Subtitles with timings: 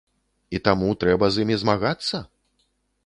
[0.57, 2.25] І таму трэба з імі змагацца?